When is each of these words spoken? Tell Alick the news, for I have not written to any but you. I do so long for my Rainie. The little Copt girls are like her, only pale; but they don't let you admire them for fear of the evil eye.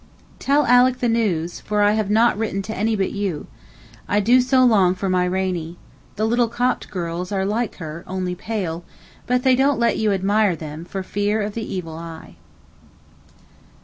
Tell 0.39 0.65
Alick 0.65 0.97
the 0.97 1.07
news, 1.07 1.59
for 1.59 1.83
I 1.83 1.91
have 1.91 2.09
not 2.09 2.35
written 2.35 2.63
to 2.63 2.75
any 2.75 2.95
but 2.95 3.11
you. 3.11 3.45
I 4.07 4.19
do 4.19 4.41
so 4.41 4.65
long 4.65 4.95
for 4.95 5.09
my 5.09 5.27
Rainie. 5.27 5.77
The 6.15 6.25
little 6.25 6.47
Copt 6.47 6.89
girls 6.89 7.31
are 7.31 7.45
like 7.45 7.75
her, 7.75 8.03
only 8.07 8.33
pale; 8.33 8.83
but 9.27 9.43
they 9.43 9.55
don't 9.55 9.77
let 9.77 9.99
you 9.99 10.11
admire 10.11 10.55
them 10.55 10.85
for 10.85 11.03
fear 11.03 11.39
of 11.43 11.53
the 11.53 11.71
evil 11.71 11.97
eye. 11.99 12.37